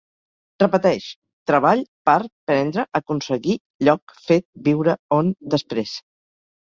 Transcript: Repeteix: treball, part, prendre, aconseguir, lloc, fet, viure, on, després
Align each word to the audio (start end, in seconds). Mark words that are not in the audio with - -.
Repeteix: 0.61 1.09
treball, 1.51 1.83
part, 2.09 2.31
prendre, 2.51 2.87
aconseguir, 3.01 3.59
lloc, 3.89 4.15
fet, 4.31 4.47
viure, 4.69 4.97
on, 5.19 5.31
després 5.57 5.95